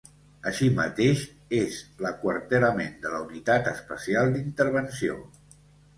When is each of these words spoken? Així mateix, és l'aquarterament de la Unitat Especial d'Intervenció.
Així 0.51 0.67
mateix, 0.79 1.25
és 1.57 1.77
l'aquarterament 2.05 2.97
de 3.05 3.11
la 3.17 3.19
Unitat 3.27 3.73
Especial 3.75 4.37
d'Intervenció. 4.39 5.21